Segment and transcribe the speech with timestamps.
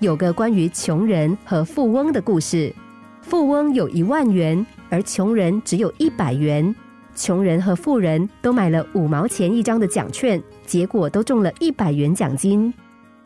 [0.00, 2.72] 有个关于穷人和富翁的故事。
[3.20, 6.72] 富翁有一万元，而穷人只有一百元。
[7.16, 12.72] 穷人和富人都买了五毛钱一张的奖券，结果都中了一百元奖金。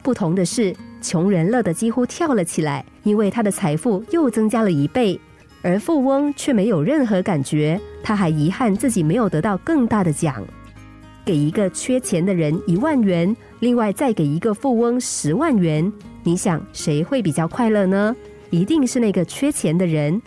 [0.02, 5.20] 不同的是，穷人乐得几乎跳了起来，因为他的财富又增加了一倍；
[5.60, 10.42] 而富翁却没有任何感觉，他还遗憾自己没有得到更大的奖。
[11.24, 15.92] 给一个缺钱的人一万元，另外再给一个富翁十万元，
[16.24, 18.14] 你想谁会比较快乐呢？
[18.50, 20.20] 一定是那个缺钱的人。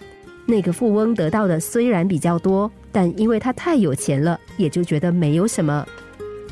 [0.46, 5.86] 那个富翁得到的虽然比较多，但因为他太有钱了，也就觉得没有什么。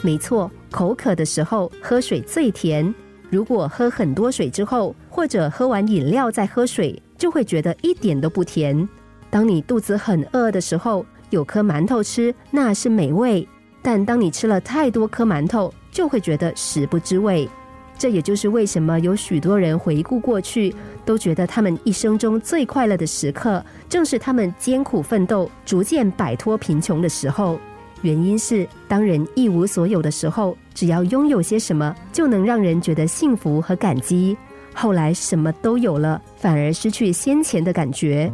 [0.02, 2.94] 没错，口渴的时候喝水最甜。
[3.30, 8.88] 如果喝很多水之后，或者喝完饮料再喝水，就会觉得一点都不甜。
[9.30, 13.48] 当你肚子很饿的时候，有颗馒头吃，那是美味；
[13.84, 17.48] 但当你吃了太多颗馒头，就会觉得食不知味。
[17.96, 20.74] 这也就是为什么有许多人回顾过去，
[21.06, 27.60] 都觉得他们一生中最快乐的时刻，正是他们艰苦奋斗、逐渐摆脱贫穷的时候。
[28.02, 34.36] 原因是，当人一无所有的时候，只要拥有些什么，就能让人觉得幸福和感激。
[34.74, 38.30] 后来什么都有了，反而失去先前的感觉。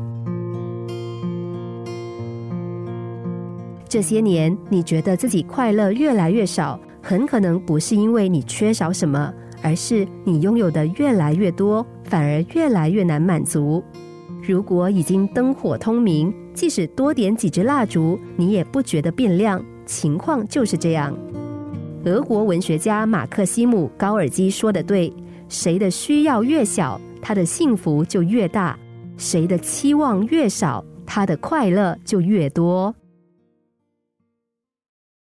[3.89, 13.83] 这些年，你觉得自己快乐越来越少，很可能不是因为你缺少什么，而是你拥有的越来越多，反而越来越难满足。
[14.47, 19.59] 如果已经灯火通明，即使多点几支蜡烛，你也不觉得变亮。
[19.87, 21.17] 情况就是这样。
[22.05, 25.11] 俄国文学家马克西姆·高尔基说的对：
[25.49, 28.77] 谁的需要越小，他的幸福就越大；
[29.17, 32.93] 谁的期望越少，他的快乐就越多。